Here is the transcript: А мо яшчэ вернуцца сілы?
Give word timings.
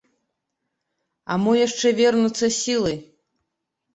А 1.33 1.35
мо 1.43 1.51
яшчэ 1.67 1.87
вернуцца 2.01 2.45
сілы? 2.61 2.93